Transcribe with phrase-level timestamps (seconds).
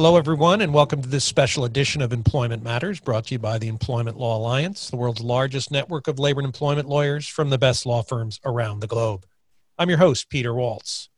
[0.00, 3.58] Hello, everyone, and welcome to this special edition of Employment Matters brought to you by
[3.58, 7.58] the Employment Law Alliance, the world's largest network of labor and employment lawyers from the
[7.58, 9.26] best law firms around the globe.
[9.76, 11.10] I'm your host, Peter Waltz.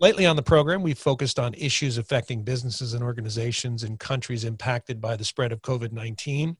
[0.00, 5.02] Lately on the program, we've focused on issues affecting businesses and organizations in countries impacted
[5.02, 6.56] by the spread of COVID 19.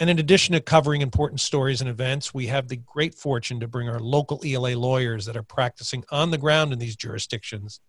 [0.00, 3.68] And in addition to covering important stories and events, we have the great fortune to
[3.68, 7.80] bring our local ELA lawyers that are practicing on the ground in these jurisdictions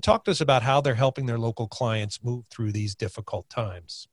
[0.00, 4.08] talk to us about how they're helping their local clients move through these difficult times.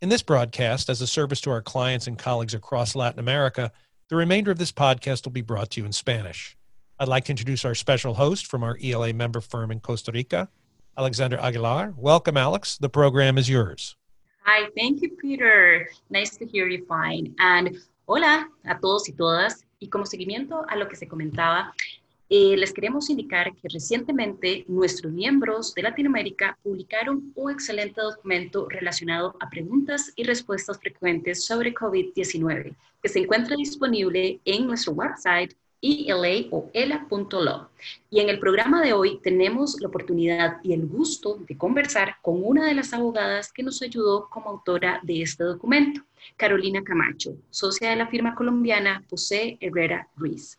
[0.00, 3.72] In this broadcast, as a service to our clients and colleagues across Latin America,
[4.08, 6.56] the remainder of this podcast will be brought to you in Spanish.
[7.00, 10.48] I'd like to introduce our special host from our ELA member firm in Costa Rica,
[10.96, 11.94] Alexander Aguilar.
[11.96, 12.78] Welcome, Alex.
[12.78, 13.96] The program is yours.
[14.44, 15.88] Hi, thank you, Peter.
[16.10, 17.34] Nice to hear you fine.
[17.38, 17.76] And
[18.06, 19.64] hola a todos y todas.
[19.80, 21.72] Y como seguimiento a lo que se comentaba,
[22.30, 29.34] Eh, les queremos indicar que recientemente nuestros miembros de Latinoamérica publicaron un excelente documento relacionado
[29.40, 36.48] a preguntas y respuestas frecuentes sobre COVID-19 que se encuentra disponible en nuestro website ELA
[36.50, 37.68] o ELA.law.
[38.10, 42.44] Y en el programa de hoy tenemos la oportunidad y el gusto de conversar con
[42.44, 46.02] una de las abogadas que nos ayudó como autora de este documento,
[46.36, 50.57] Carolina Camacho, socia de la firma colombiana José Herrera Ruiz.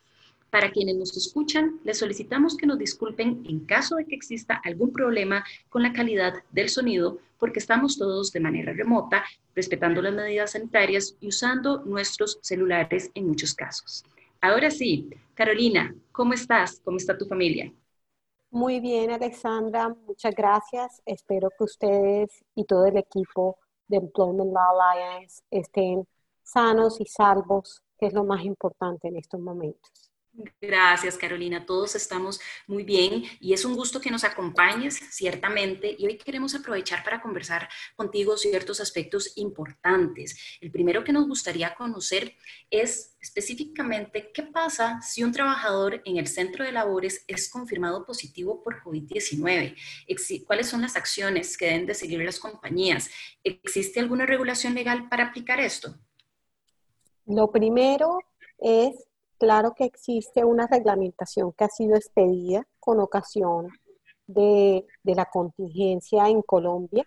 [0.50, 4.92] Para quienes nos escuchan, les solicitamos que nos disculpen en caso de que exista algún
[4.92, 9.24] problema con la calidad del sonido, porque estamos todos de manera remota,
[9.56, 14.04] respetando las medidas sanitarias y usando nuestros celulares en muchos casos.
[14.42, 16.82] Ahora sí, Carolina, ¿cómo estás?
[16.84, 17.72] ¿Cómo está tu familia?
[18.52, 21.02] Muy bien, Alexandra, muchas gracias.
[21.06, 26.08] Espero que ustedes y todo el equipo de Employment Law Alliance estén
[26.42, 30.09] sanos y salvos, que es lo más importante en estos momentos.
[30.62, 31.66] Gracias, Carolina.
[31.66, 35.94] Todos estamos muy bien y es un gusto que nos acompañes, ciertamente.
[36.00, 40.58] Y hoy queremos aprovechar para conversar contigo ciertos aspectos importantes.
[40.62, 42.36] El primero que nos gustaría conocer
[42.70, 48.64] es específicamente qué pasa si un trabajador en el centro de labores es confirmado positivo
[48.64, 49.76] por COVID-19.
[50.46, 53.10] ¿Cuáles son las acciones que deben de seguir las compañías?
[53.44, 55.96] ¿Existe alguna regulación legal para aplicar esto?
[57.26, 58.20] Lo primero
[58.58, 59.09] es
[59.40, 63.70] Claro que existe una reglamentación que ha sido expedida con ocasión
[64.28, 67.06] de, la contingencia en Colombia.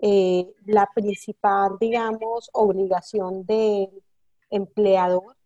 [0.00, 3.90] Eh, la principal, digamos, obligación del
[4.48, 5.36] empleador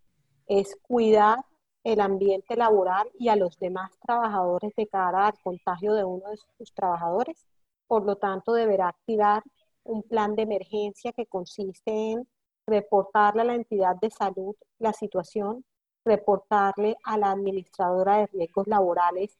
[0.46, 1.44] es cuidar
[1.82, 6.36] el ambiente laboral y a los demás trabajadores de cara al contagio de uno de
[6.36, 7.44] sus trabajadores.
[7.88, 9.42] Por lo tanto, deberá activar
[9.82, 12.28] un plan de emergencia que consiste en
[12.66, 15.64] reportarle a la entidad de salud la situación,
[16.04, 19.38] reportarle a la administradora de riesgos laborales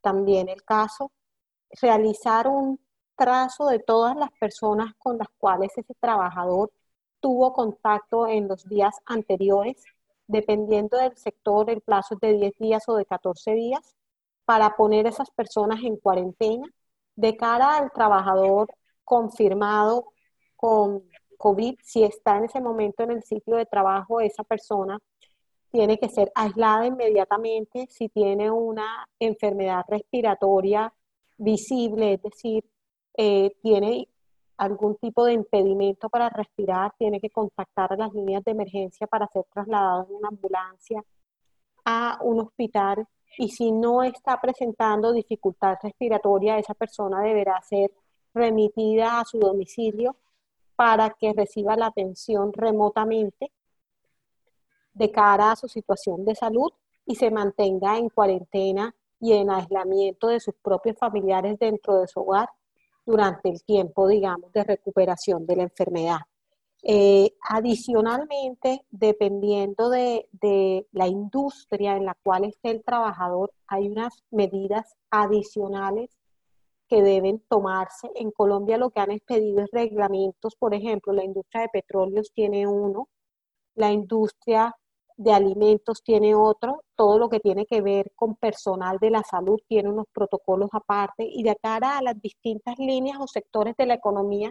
[0.00, 1.12] también el caso,
[1.80, 2.80] realizar un
[3.16, 6.72] trazo de todas las personas con las cuales ese trabajador
[7.20, 9.84] tuvo contacto en los días anteriores,
[10.26, 13.94] dependiendo del sector, el plazo es de 10 días o de 14 días,
[14.44, 16.66] para poner a esas personas en cuarentena.
[17.14, 18.68] De cara al trabajador
[19.04, 20.06] confirmado
[20.56, 21.04] con
[21.36, 24.98] COVID, si está en ese momento en el sitio de trabajo, esa persona
[25.70, 30.92] tiene que ser aislada inmediatamente si tiene una enfermedad respiratoria
[31.38, 32.64] visible, es decir,
[33.16, 34.08] eh, tiene
[34.56, 39.26] algún tipo de impedimento para respirar, tiene que contactar a las líneas de emergencia para
[39.28, 41.02] ser trasladado en una ambulancia
[41.84, 43.06] a un hospital.
[43.38, 47.90] Y si no está presentando dificultad respiratoria, esa persona deberá ser
[48.34, 50.16] remitida a su domicilio
[50.76, 53.50] para que reciba la atención remotamente
[54.92, 56.70] de cara a su situación de salud
[57.06, 62.20] y se mantenga en cuarentena y en aislamiento de sus propios familiares dentro de su
[62.20, 62.48] hogar
[63.04, 66.20] durante el tiempo, digamos, de recuperación de la enfermedad.
[66.82, 74.24] Eh, adicionalmente, dependiendo de, de, la industria en la cual esté el trabajador, hay unas
[74.30, 76.10] medidas adicionales
[76.88, 78.10] que deben tomarse.
[78.14, 82.66] En Colombia lo que han expedido es reglamentos, por ejemplo, la industria de petróleos tiene
[82.66, 83.08] uno,
[83.74, 84.74] la industria
[85.20, 89.60] de alimentos tiene otro, todo lo que tiene que ver con personal de la salud
[89.68, 93.94] tiene unos protocolos aparte y de cara a las distintas líneas o sectores de la
[93.94, 94.50] economía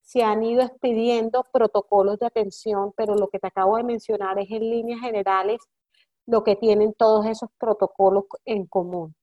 [0.00, 4.50] se han ido expidiendo protocolos de atención, pero lo que te acabo de mencionar es
[4.50, 5.58] en líneas generales
[6.24, 9.14] lo que tienen todos esos protocolos en común.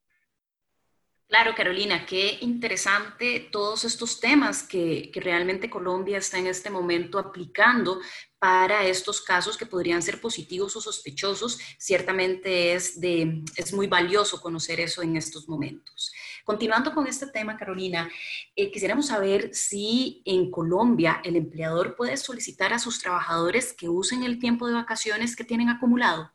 [1.34, 8.00] Claro, Carolina, qué interesante todos estos temas que, realmente Colombia está en este momento aplicando
[8.44, 11.60] para estos casos que podrían ser positivos o sospechosos.
[11.78, 16.12] Ciertamente es, de, es muy valioso conocer eso en estos momentos.
[16.44, 18.10] Continuando con este tema, Carolina,
[18.54, 24.24] eh, quisiéramos saber si en Colombia el empleador puede solicitar a sus trabajadores que usen
[24.24, 26.30] el tiempo de vacaciones que tienen acumulado.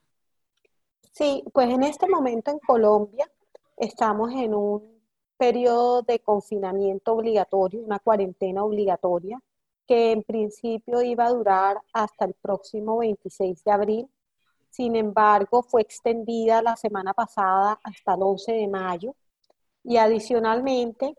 [1.12, 3.30] Sí, pues en este momento en Colombia
[3.76, 4.98] estamos en un
[5.36, 9.38] periodo de confinamiento obligatorio, una cuarentena obligatoria,
[9.88, 14.10] que en principio iba a durar hasta el próximo 26 de abril.
[14.68, 19.16] Sin embargo, fue extendida la semana pasada hasta el 11 de mayo.
[19.82, 21.16] Y adicionalmente,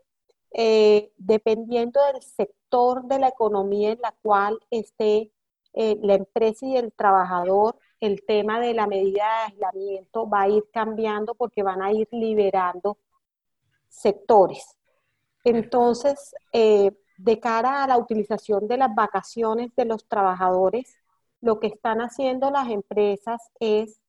[0.52, 5.32] eh, dependiendo del sector de la economía en la cual esté
[5.72, 10.48] eh, la empresa y el trabajador, el tema de la medida de aislamiento va a
[10.48, 12.98] ir cambiando porque van a ir liberando
[13.88, 14.64] sectores.
[15.42, 20.96] Entonces, eh, de cara a la utilización de las vacaciones de los trabajadores,
[21.40, 24.00] lo que están haciendo las empresas es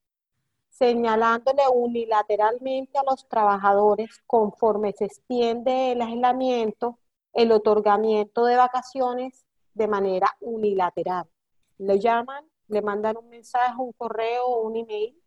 [0.69, 6.97] señalándole unilateralmente a los trabajadores conforme se extiende el aislamiento,
[7.33, 11.27] el otorgamiento de vacaciones de manera unilateral.
[11.77, 15.21] Le llaman le mandan un mensaje, un correo un email,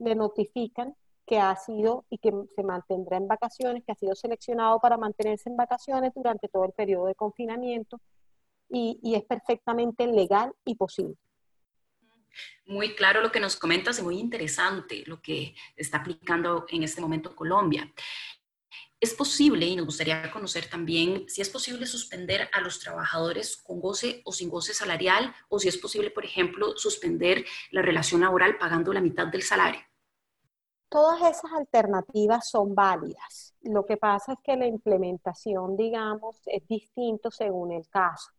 [0.00, 0.96] le notifican
[1.28, 5.50] que ha sido y que se mantendrá en vacaciones, que ha sido seleccionado para mantenerse
[5.50, 8.00] en vacaciones durante todo el periodo de confinamiento
[8.70, 11.14] y, y es perfectamente legal y posible.
[12.66, 17.00] Muy claro lo que nos comentas y muy interesante lo que está aplicando en este
[17.00, 17.92] momento Colombia.
[19.00, 23.80] Es posible, y nos gustaría conocer también, si es posible suspender a los trabajadores con
[23.80, 28.58] goce o sin goce salarial, o si es posible, por ejemplo, suspender la relación laboral
[28.58, 29.80] pagando la mitad del salario.
[30.88, 33.54] Todas esas alternativas son válidas.
[33.62, 38.30] Lo que pasa es que la implementación, digamos, es distinto según el caso.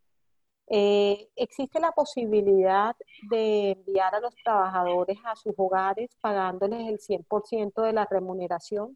[0.68, 2.96] Eh, existe la posibilidad
[3.30, 8.96] de enviar a los trabajadores a sus hogares pagándoles el 100% de la remuneración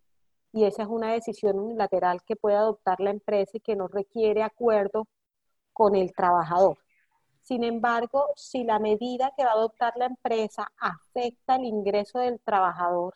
[0.52, 4.44] y esa es una decisión unilateral que puede adoptar la empresa y que no requiere
[4.44, 5.08] acuerdo
[5.74, 6.78] con el trabajador.
[7.42, 12.40] Sin embargo, si la medida que va a adoptar la empresa afecta el ingreso del
[12.40, 13.16] trabajador,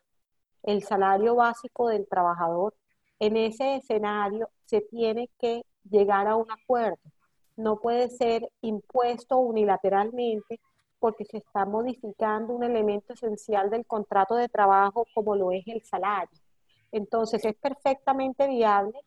[0.64, 2.74] el salario básico del trabajador,
[3.20, 7.00] en ese escenario se tiene que llegar a un acuerdo.
[7.56, 10.60] No puede ser impuesto unilateralmente
[11.00, 15.84] porque se está modificando un elemento esencial del contrato de trabajo como lo es el
[15.84, 16.38] salario.
[16.92, 19.00] Entonces es perfectamente viable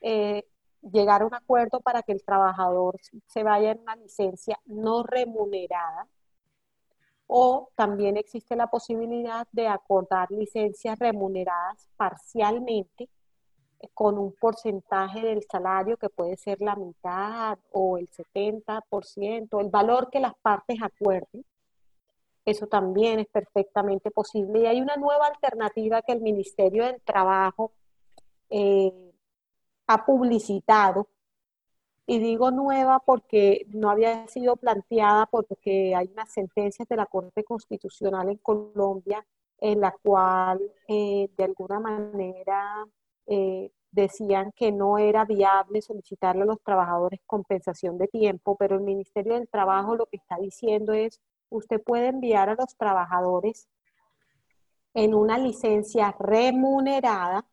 [0.00, 0.44] eh,
[0.82, 6.08] llegar a un acuerdo para que el trabajador se vaya en una licencia no remunerada
[7.32, 13.08] o también existe la posibilidad de acordar licencias remuneradas parcialmente
[13.78, 19.68] eh, con un porcentaje del salario que puede ser la mitad o el 70%, el
[19.68, 21.44] valor que las partes acuerden
[22.44, 24.60] eso también es perfectamente posible.
[24.60, 27.72] Y hay una nueva alternativa que el Ministerio del Trabajo
[28.48, 28.92] eh,
[29.86, 31.08] ha publicitado.
[32.10, 37.44] Y digo nueva porque no había sido planteada porque hay unas sentencias de la Corte
[37.44, 39.24] Constitucional en Colombia
[39.60, 42.84] en la cual eh, de alguna manera
[43.28, 48.82] eh, decían que no era viable solicitarle a los trabajadores compensación de tiempo, pero el
[48.82, 53.68] Ministerio del Trabajo lo que está diciendo es usted puede enviar a los trabajadores
[54.94, 57.46] en una licencia remunerada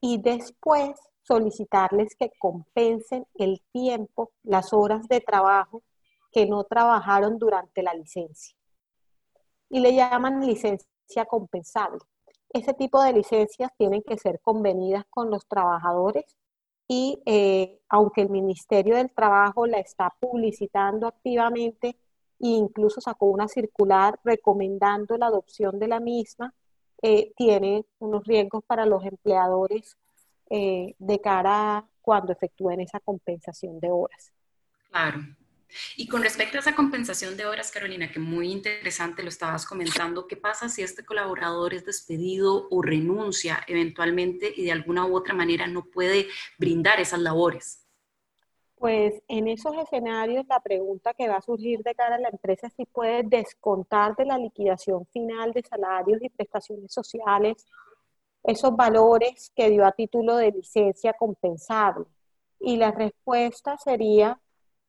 [0.00, 5.84] y después solicitarles que compensen el tiempo, las horas de trabajo
[6.32, 8.56] que no trabajaron durante la licencia.
[9.68, 12.00] Y le llaman licencia compensable.
[12.52, 16.36] Ese tipo de licencias tienen que ser convenidas con los trabajadores
[16.88, 21.90] y eh, aunque el Ministerio del Trabajo la está publicitando activamente,
[22.40, 26.52] e incluso sacó una circular recomendando la adopción de la misma,
[27.02, 29.96] eh, tiene unos riesgos para los empleadores
[30.50, 34.32] eh, de cara a cuando efectúen esa compensación de horas.
[34.90, 35.20] Claro.
[35.96, 40.26] Y con respecto a esa compensación de horas, Carolina, que muy interesante lo estabas comentando,
[40.26, 45.34] ¿qué pasa si este colaborador es despedido o renuncia eventualmente y de alguna u otra
[45.34, 46.26] manera no puede
[46.58, 47.86] brindar esas labores?
[48.74, 52.66] Pues en esos escenarios la pregunta que va a surgir de cara a la empresa
[52.66, 57.66] es si puede descontar de la liquidación final de salarios y prestaciones sociales
[58.42, 62.06] esos valores que dio a título de licencia compensable.
[62.58, 64.40] Y la respuesta sería,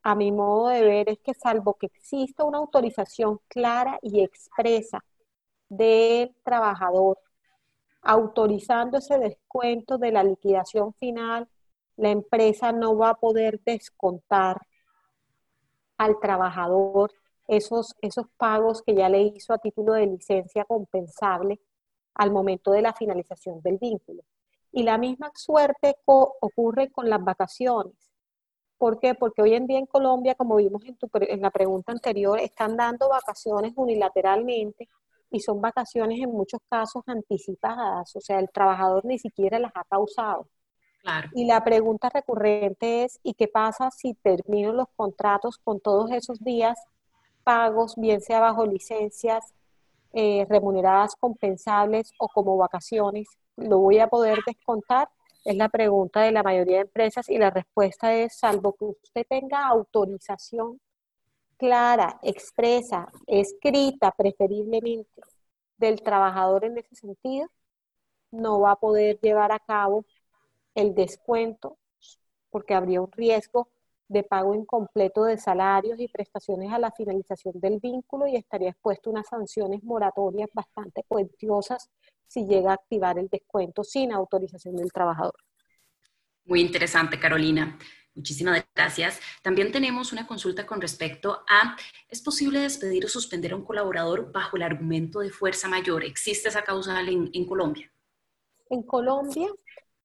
[0.04, 5.04] a mi modo de ver, es que salvo que exista una autorización clara y expresa
[5.70, 7.18] del trabajador
[8.02, 11.48] autorizando ese descuento de la liquidación final,
[11.98, 14.62] la empresa no va a poder descontar
[15.98, 17.12] al trabajador
[17.48, 21.60] esos, esos pagos que ya le hizo a título de licencia compensable
[22.16, 24.24] al momento de la finalización del vínculo.
[24.72, 27.94] Y la misma suerte ocurre con las vacaciones.
[28.78, 29.14] ¿Por qué?
[29.14, 33.10] Porque hoy en día en Colombia, como vimos en, en la pregunta anterior, están dando
[33.10, 34.90] vacaciones unilateralmente
[35.30, 39.84] y son vacaciones en muchos casos anticipadas, o sea, el trabajador ni siquiera las ha
[39.86, 40.48] causado.
[41.34, 46.40] Y la pregunta recurrente es, ¿y qué pasa si termino los contratos con todos esos
[46.44, 46.78] días
[47.44, 49.54] pagos, bien sea bajo licencias
[50.14, 53.28] eh, remuneradas compensables o como vacaciones?
[53.58, 55.10] ¿Lo voy a poder descontar?
[55.46, 59.26] Es la pregunta de la mayoría de empresas y la respuesta es, salvo que usted
[59.28, 60.80] tenga autorización
[61.58, 65.22] clara, expresa, escrita preferiblemente
[65.78, 67.48] del trabajador en ese sentido,
[68.32, 70.06] no va a poder llevar a cabo
[70.76, 71.78] el descuento
[72.50, 73.70] porque habría un riesgo
[74.12, 79.10] de pago incompleto de salarios y prestaciones a la finalización del vínculo y estaría expuesto
[79.10, 81.90] a unas sanciones moratorias bastante cuantiosas
[82.28, 85.36] si llega a activar el descuento sin autorización del trabajador.
[86.46, 87.78] Muy interesante, Carolina.
[88.14, 89.22] Muchísimas gracias.
[89.42, 91.78] También tenemos una consulta con respecto a,
[92.10, 96.04] ¿es posible despedir o suspender a un colaborador bajo el argumento de fuerza mayor?
[96.04, 97.90] ¿Existe esa causal en, Colombia?
[98.70, 99.48] En Colombia,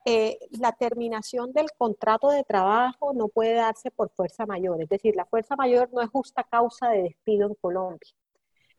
[0.09, 4.81] eh, la terminación del contrato de trabajo no puede darse por fuerza mayor.
[4.81, 8.09] Es decir, la fuerza mayor no es justa causa de despido en Colombia.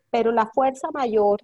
[0.09, 1.43] Pero la fuerza mayor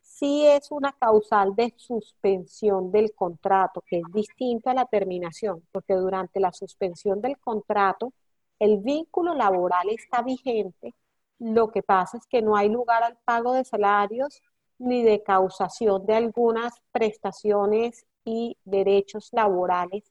[0.00, 5.94] sí es una causal de suspensión del contrato, que es distinta a la terminación, porque
[5.94, 8.14] durante la suspensión del contrato,
[8.58, 10.94] el vínculo laboral está vigente,
[11.38, 14.40] lo que pasa es que no hay lugar al pago de salarios
[14.78, 20.04] ni de causación de algunas prestaciones y derechos laborales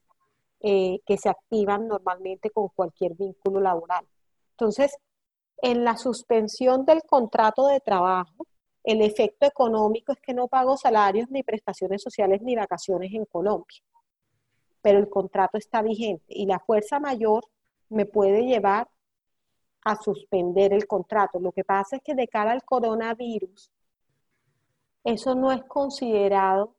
[0.60, 4.06] eh, que se activan normalmente con cualquier vínculo laboral.
[4.52, 4.94] Entonces,
[5.62, 8.46] en la suspensión del contrato de trabajo,
[8.82, 13.80] el efecto económico es que no pago salarios ni prestaciones sociales ni vacaciones en Colombia,
[14.80, 17.44] pero el contrato está vigente y la fuerza mayor
[17.88, 18.88] me puede llevar
[19.84, 21.38] a suspender el contrato.
[21.40, 23.70] Lo que pasa es que de cara al coronavirus,
[25.04, 26.74] eso no es considerado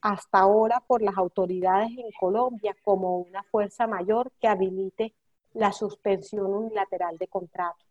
[0.00, 5.14] hasta ahora por las autoridades en Colombia como una fuerza mayor que habilite
[5.54, 7.84] la suspensión unilateral de contrato.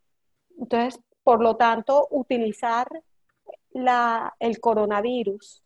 [0.60, 2.88] Entonces, por lo tanto, utilizar
[3.72, 5.64] la, el coronavirus,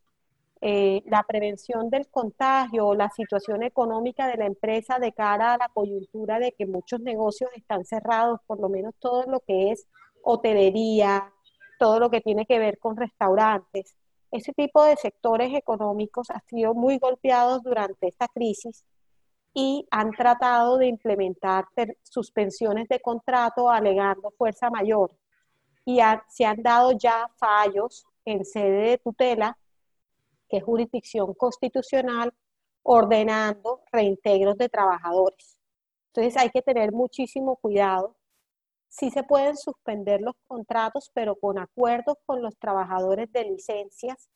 [0.61, 5.69] eh, la prevención del contagio, la situación económica de la empresa de cara a la
[5.69, 9.87] coyuntura de que muchos negocios están cerrados, por lo menos todo lo que es
[10.23, 11.31] hotelería,
[11.77, 13.95] todo lo que tiene que ver con restaurantes.
[14.31, 18.83] Ese tipo de sectores económicos han sido muy golpeados durante esta crisis
[19.53, 21.65] y han tratado de implementar
[22.03, 25.11] suspensiones de contrato alegando fuerza mayor
[25.85, 29.57] y se han dado ya fallos en sede de tutela,
[30.49, 32.33] que es jurisdicción constitucional,
[32.83, 35.57] ordenando reintegros de trabajadores.
[36.07, 38.14] Entonces hay que tener muchísimo cuidado.
[38.97, 44.29] Sí se pueden suspender los contratos, pero con acuerdos con los trabajadores de licencias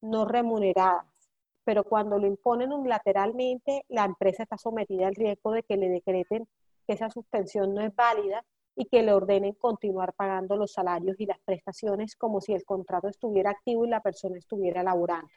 [0.00, 1.28] no remuneradas.
[1.64, 6.48] Pero cuando lo imponen unilateralmente, la empresa está sometida al riesgo de que le decreten
[6.86, 8.42] que esa suspensión no es válida
[8.74, 13.08] y que le ordenen continuar pagando los salarios y las prestaciones como si el contrato
[13.08, 15.28] estuviera activo y la persona estuviera laborando.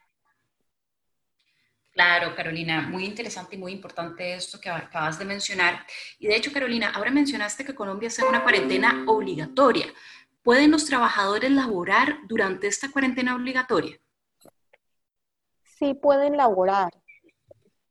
[2.00, 5.84] Claro, Carolina, muy interesante y muy importante esto que acabas de mencionar.
[6.18, 9.84] Y de hecho, Carolina, ahora mencionaste que Colombia hace una cuarentena obligatoria.
[10.42, 13.98] ¿Pueden los trabajadores laborar durante esta cuarentena obligatoria?
[15.62, 16.90] Sí pueden laborar,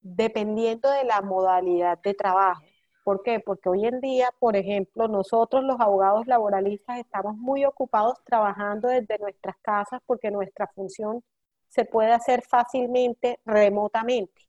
[0.01, 2.63] dependiendo de la modalidad de trabajo.
[3.04, 3.39] ¿Por qué?
[3.39, 9.20] Porque hoy en día, por ejemplo, nosotros los abogados laboralistas estamos muy ocupados trabajando desde
[9.20, 11.24] nuestras casas porque nuestra función
[11.70, 14.48] se puede hacer fácilmente remotamente.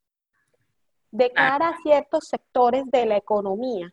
[1.12, 3.92] De cara a ciertos sectores de la economía,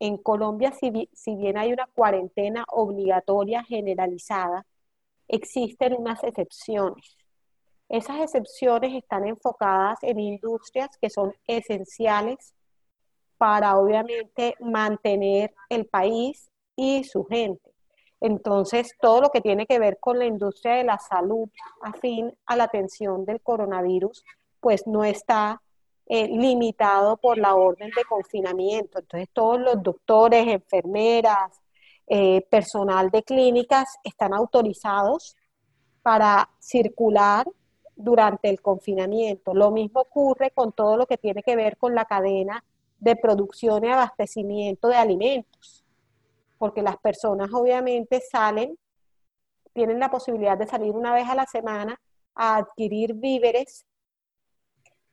[0.00, 4.66] en Colombia, si, si bien hay una cuarentena obligatoria generalizada,
[5.28, 7.16] existen unas excepciones.
[7.88, 12.54] Esas excepciones están enfocadas en industrias que son esenciales
[13.38, 17.73] para obviamente mantener el país y su gente.
[18.20, 21.48] Entonces, todo lo que tiene que ver con la industria de la salud
[21.82, 24.24] afín a la atención del coronavirus,
[24.60, 25.60] pues no está
[26.06, 28.98] eh, limitado por la orden de confinamiento.
[28.98, 31.60] Entonces, todos los doctores, enfermeras,
[32.06, 35.36] eh, personal de clínicas están autorizados
[36.02, 37.46] para circular
[37.96, 39.54] durante el confinamiento.
[39.54, 42.62] Lo mismo ocurre con todo lo que tiene que ver con la cadena
[42.98, 45.83] de producción y abastecimiento de alimentos,
[46.64, 48.78] porque las personas obviamente salen,
[49.74, 52.00] tienen la posibilidad de salir una vez a la semana
[52.34, 53.84] a adquirir víveres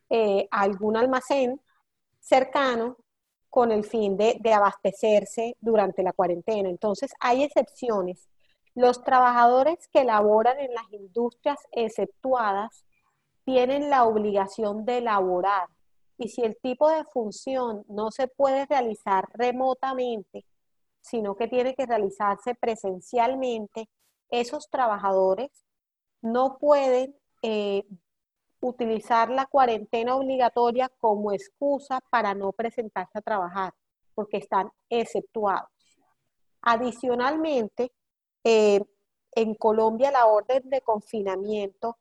[0.09, 1.59] eh, a algún almacén
[2.21, 2.95] cercano
[3.49, 6.69] con el fin de, de abastecerse durante la cuarentena.
[6.69, 8.29] Entonces, hay excepciones.
[8.73, 12.85] Los trabajadores que laboran en las industrias exceptuadas
[13.43, 15.67] tienen la obligación de laborar
[16.17, 20.45] y si el tipo de función no se puede realizar remotamente,
[21.01, 23.89] sino que tiene que realizarse presencialmente,
[24.29, 25.49] esos trabajadores
[26.21, 27.83] no pueden eh,
[28.61, 33.73] utilizar la cuarentena obligatoria como excusa para no presentarse a trabajar,
[34.13, 35.69] porque están exceptuados.
[36.61, 37.91] Adicionalmente,
[38.43, 38.81] eh,
[39.33, 41.97] en Colombia la orden de confinamiento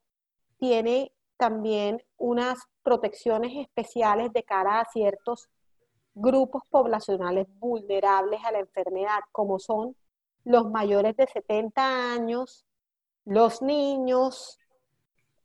[0.59, 5.49] tiene también unas protecciones especiales de cara a ciertos
[6.15, 9.97] grupos poblacionales vulnerables a la enfermedad, como son
[10.45, 12.67] los mayores de 70 años,
[13.25, 14.59] los niños,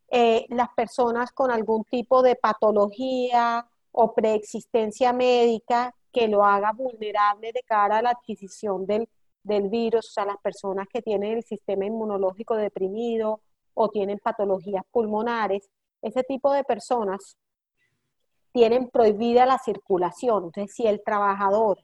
[0.09, 7.51] eh, las personas con algún tipo de patología o preexistencia médica que lo haga vulnerable
[7.51, 9.09] de cara a la adquisición del,
[9.43, 13.41] del virus, o sea, las personas que tienen el sistema inmunológico deprimido
[13.73, 15.69] o tienen patologías pulmonares,
[16.01, 17.37] ese tipo de personas
[18.55, 20.45] tienen prohibida la circulación.
[20.45, 21.77] Entonces, si el trabajador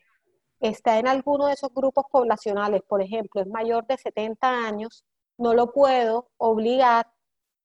[0.62, 5.04] está en alguno de esos grupos poblacionales, por ejemplo, es mayor de 70 años,
[5.38, 7.12] no lo puedo obligar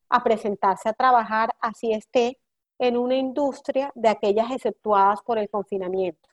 [0.08, 2.40] a presentarse a trabajar así esté
[2.80, 6.28] en una industria de aquellas exceptuadas por el confinamiento.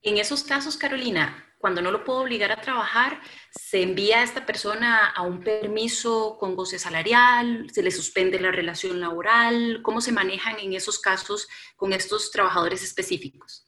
[0.00, 3.20] En esos casos, Carolina, cuando no lo puedo obligar a trabajar,
[3.52, 8.50] se envía a esta persona a un permiso con goce salarial, se le suspende la
[8.50, 13.64] relación laboral, ¿cómo se manejan en esos casos con estos trabajadores específicos?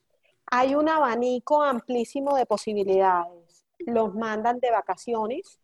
[0.51, 3.65] Hay un abanico amplísimo de posibilidades.
[3.79, 5.61] Los mandan de vacaciones,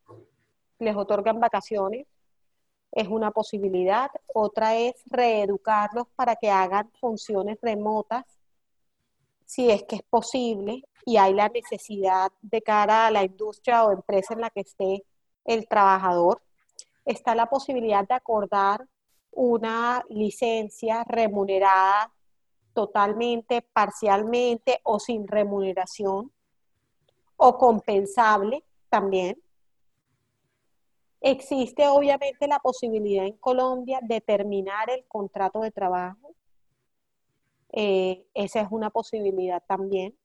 [0.78, 2.06] les otorgan vacaciones,
[2.92, 4.08] es una posibilidad.
[4.32, 8.24] Otra es reeducarlos para que hagan funciones remotas,
[9.50, 13.90] si es que es posible y hay la necesidad de cara a la industria o
[13.90, 15.04] empresa en la que esté
[15.44, 16.40] el trabajador,
[17.04, 18.86] está la posibilidad de acordar
[19.32, 22.12] una licencia remunerada
[22.74, 26.30] totalmente, parcialmente o sin remuneración
[27.36, 29.36] o compensable también.
[31.20, 36.36] Existe obviamente la posibilidad en Colombia de terminar el contrato de trabajo.
[37.72, 40.16] Eh, esa es una posibilidad también.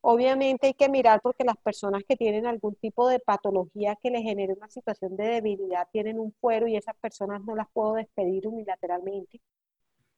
[0.00, 4.22] Obviamente hay que mirar porque las personas que tienen algún tipo de patología que les
[4.22, 8.48] genere una situación de debilidad tienen un fuero y esas personas no las puedo despedir
[8.48, 9.40] unilateralmente.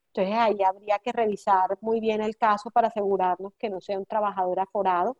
[0.08, 4.06] Entonces ahí habría que revisar muy bien el caso para asegurarnos que no sea un
[4.06, 5.16] trabajador aforado.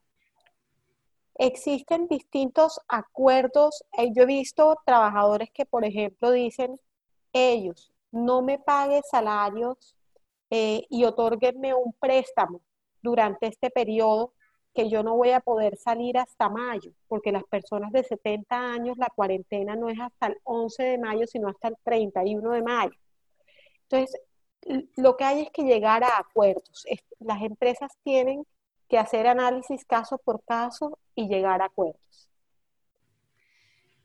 [1.37, 3.85] Existen distintos acuerdos.
[3.99, 6.77] Eh, yo he visto trabajadores que, por ejemplo, dicen,
[7.33, 9.97] ellos, no me pague salarios
[10.51, 12.61] eh, y otórguenme un préstamo
[13.03, 14.33] durante este periodo
[14.75, 18.99] que yo no voy a poder salir hasta mayo, porque las personas de 70 años,
[18.99, 22.99] la cuarentena no es hasta el 11 de mayo, sino hasta el 31 de mayo.
[23.83, 24.21] Entonces,
[24.97, 26.85] lo que hay es que llegar a acuerdos.
[27.21, 28.45] Las empresas tienen
[28.89, 32.31] que hacer análisis caso por caso y llegar a acuerdos.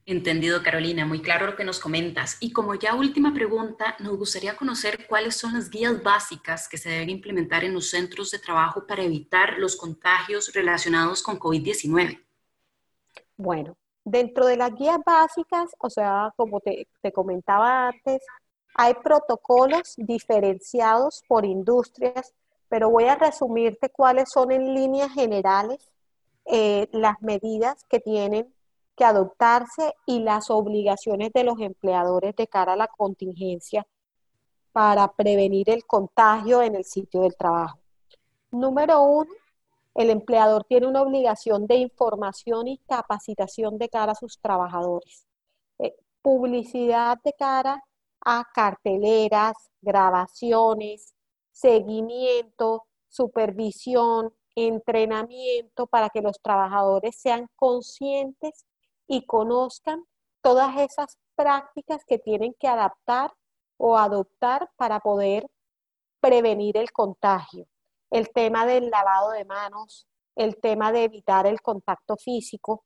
[0.09, 2.37] Entendido, Carolina, muy claro lo que nos comentas.
[2.39, 6.89] Y como ya última pregunta, nos gustaría conocer cuáles son las guías básicas que se
[6.89, 12.25] deben implementar en los centros de trabajo para evitar los contagios relacionados con COVID-19.
[13.37, 18.23] Bueno, dentro de las guías básicas, o sea, como te, comentaba antes,
[18.73, 22.33] hay protocolos diferenciados por industrias,
[22.67, 25.87] pero voy a resumirte cuáles son en líneas generales
[26.45, 28.51] eh, las medidas que tienen
[28.99, 33.88] que adoptarse y las obligaciones de los empleadores de cara a la contingencia
[34.73, 37.79] para prevenir el contagio en el sitio del trabajo.
[38.51, 39.31] Número uno,
[39.95, 45.25] el empleador tiene una obligación de información y capacitación de cara a sus trabajadores.
[45.79, 47.81] Eh, publicidad de cara
[48.19, 51.13] a carteleras, grabaciones,
[51.53, 58.65] seguimiento, supervisión, entrenamiento para que los trabajadores sean conscientes
[59.09, 60.05] y conozcan
[60.41, 63.33] todas esas prácticas que tienen que adaptar
[63.77, 65.47] o adoptar para poder
[66.21, 67.65] prevenir el contagio.
[68.11, 72.85] El tema del lavado de manos, el tema de evitar el contacto físico.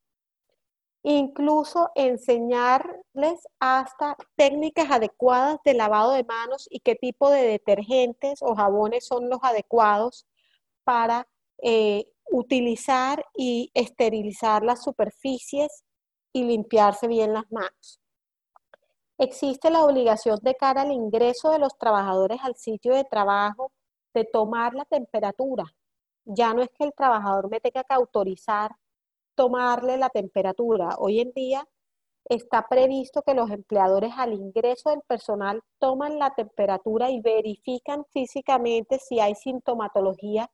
[1.05, 8.55] incluso enseñarles hasta técnicas adecuadas de lavado de manos y qué tipo de detergentes o
[8.55, 10.25] jabones son los adecuados
[10.85, 11.27] para
[11.61, 15.83] eh, utilizar y esterilizar las superficies
[16.33, 18.01] y limpiarse bien las manos.
[19.19, 23.71] Existe la obligación de cara al ingreso de los trabajadores al sitio de trabajo
[24.13, 25.65] de tomar la temperatura.
[26.25, 28.71] Ya no es que el trabajador me tenga que autorizar
[29.35, 30.95] tomarle la temperatura.
[30.97, 31.67] Hoy en día
[32.25, 38.99] está previsto que los empleadores al ingreso del personal toman la temperatura y verifican físicamente
[38.99, 40.49] si hay sintomatología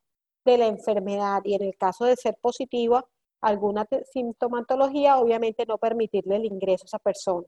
[0.45, 3.05] de la enfermedad y en el caso de ser positiva
[3.41, 7.47] alguna sintomatología, obviamente no permitirle el ingreso a esa persona.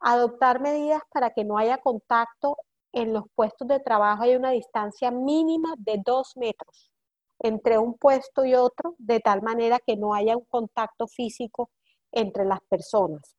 [0.00, 2.56] Adoptar medidas para que no haya contacto
[2.92, 6.90] en los puestos de trabajo, hay una distancia mínima de dos metros
[7.38, 11.70] entre un puesto y otro, de tal manera que no haya un contacto físico
[12.12, 13.34] entre las personas.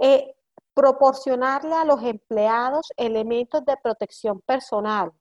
[0.00, 0.34] Eh,
[0.74, 5.12] proporcionarle a los empleados elementos de protección personal,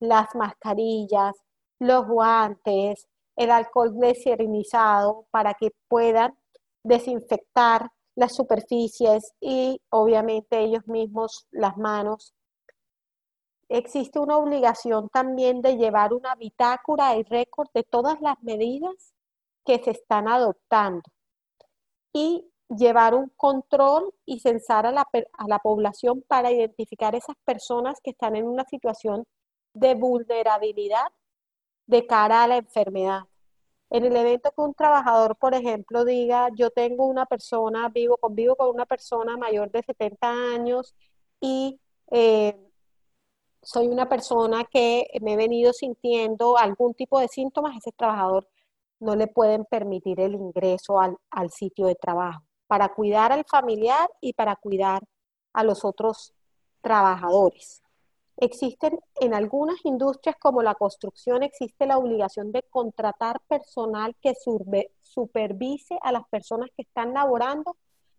[0.00, 1.34] las mascarillas,
[1.78, 6.36] los guantes, el alcohol glicerinizado para que puedan
[6.84, 12.34] desinfectar las superficies y obviamente ellos mismos las manos.
[13.68, 19.14] Existe una obligación también de llevar una bitácora y récord de todas las medidas
[19.64, 21.02] que se están adoptando
[22.12, 27.98] y llevar un control y censar a la, a la población para identificar esas personas
[28.02, 29.24] que están en una situación
[29.74, 31.06] de vulnerabilidad
[31.86, 33.22] de cara a la enfermedad.
[33.90, 38.56] En el evento que un trabajador, por ejemplo, diga, yo tengo una persona, vivo, convivo
[38.56, 40.94] con una persona mayor de 70 años
[41.40, 41.78] y
[42.10, 42.56] eh,
[43.62, 48.48] soy una persona que me he venido sintiendo algún tipo de síntomas, ese trabajador
[49.00, 52.42] no le pueden permitir el ingreso al, al sitio de trabajo
[52.72, 55.02] para cuidar al familiar y para cuidar
[55.52, 56.32] a los otros
[56.80, 57.82] trabajadores.
[58.44, 64.34] Existen en algunas industrias como la construcción, existe la obligación de contratar personal que
[65.00, 67.76] supervise a las personas que están laborando,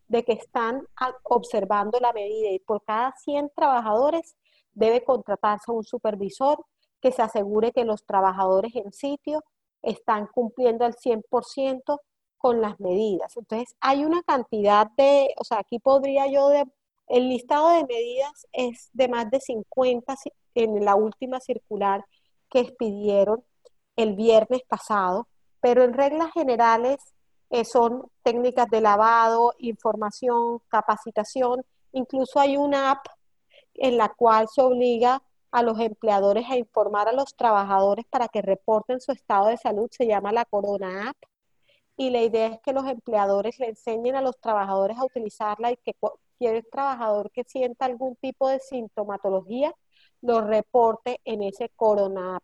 [0.07, 0.87] de que están
[1.23, 4.37] observando la medida y por cada 100 trabajadores
[4.71, 6.63] debe contratarse un supervisor
[7.01, 9.43] que se asegure que los trabajadores en sitio
[9.81, 11.99] están cumpliendo al 100%
[12.37, 13.35] con las medidas.
[13.35, 16.63] Entonces, hay una cantidad de, o sea, aquí podría yo, de,
[17.13, 20.15] el listado de medidas es de más de 50
[20.55, 22.03] en la última circular
[22.49, 23.43] que expidieron
[23.95, 25.27] el viernes pasado,
[25.61, 26.97] pero en reglas generales
[27.51, 33.05] eh, son técnicas de lavado, información, capacitación, incluso hay una app
[33.75, 35.21] en la cual se obliga
[35.51, 39.87] a los empleadores a informar a los trabajadores para que reporten su estado de salud,
[39.91, 41.17] se llama la Corona App.
[41.95, 45.77] Y la idea es que los empleadores le enseñen a los trabajadores a utilizarla y
[45.77, 45.93] que
[46.43, 49.73] cualquier trabajador que sienta algún tipo de sintomatología
[50.21, 52.43] lo reporte en ese Corona App.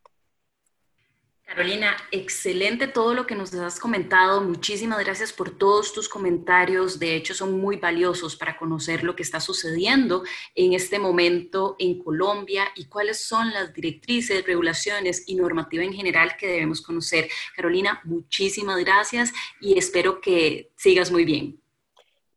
[1.43, 4.41] Carolina, excelente todo lo que nos has comentado.
[4.41, 6.99] Muchísimas gracias por todos tus comentarios.
[6.99, 12.03] De hecho, son muy valiosos para conocer lo que está sucediendo en este momento en
[12.03, 17.27] Colombia y cuáles son las directrices, regulaciones y normativa en general que debemos conocer.
[17.55, 21.58] Carolina, muchísimas gracias y espero que sigas muy bien.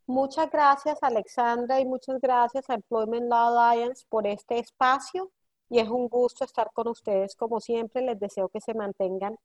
[0.06, 5.30] Muchas gracias, Alexandra, y muchas gracias a Employment Law Alliance por este espacio
[5.70, 7.34] y es un gusto estar con ustedes.
[7.36, 9.36] Como siempre, les deseo que se mantengan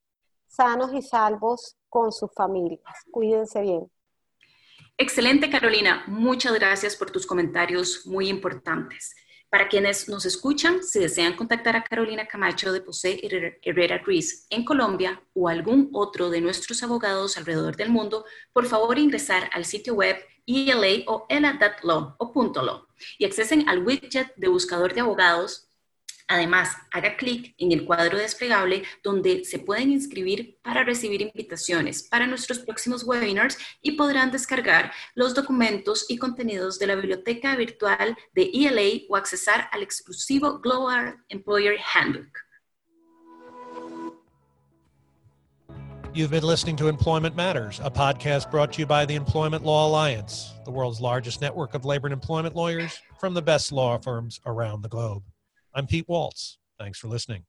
[0.48, 2.82] sanos y salvos con sus familias.
[3.12, 3.91] Cuídense bien.
[4.98, 6.04] Excelente, Carolina.
[6.08, 9.15] Muchas gracias por tus comentarios muy importantes.
[9.49, 13.21] Para quienes nos escuchan, si desean contactar a Carolina Camacho de José
[13.62, 18.99] Herrera Ruiz en Colombia o algún otro de nuestros abogados alrededor del mundo, por favor
[18.99, 24.93] ingresar al sitio web ELA o ELA.law o .law y accesen al widget de buscador
[24.93, 25.66] de abogados
[26.29, 32.27] Además, haga clic en el cuadro desplegable donde se pueden inscribir para recibir invitaciones para
[32.27, 38.51] nuestros próximos webinars y podrán descargar los documentos y contenidos de la biblioteca virtual de
[38.53, 42.39] ELA o accesar al exclusivo Global Employer Handbook.
[46.13, 49.87] You've been listening to Employment Matters, a podcast brought to you by the Employment Law
[49.87, 54.41] Alliance, the world's largest network of labor and employment lawyers from the best law firms
[54.45, 55.23] around the globe.
[55.77, 56.57] I'm Pete Waltz.
[56.79, 57.43] Thanks for listening.